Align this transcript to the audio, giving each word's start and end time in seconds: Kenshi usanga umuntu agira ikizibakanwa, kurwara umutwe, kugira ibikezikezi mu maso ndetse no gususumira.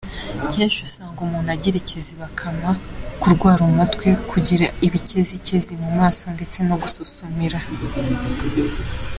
Kenshi 0.53 0.77
usanga 0.87 1.19
umuntu 1.27 1.49
agira 1.55 1.75
ikizibakanwa, 1.79 2.71
kurwara 3.21 3.61
umutwe, 3.71 4.07
kugira 4.31 4.65
ibikezikezi 4.87 5.73
mu 5.83 5.89
maso 5.99 6.23
ndetse 6.35 6.59
no 6.67 6.75
gususumira. 6.81 7.57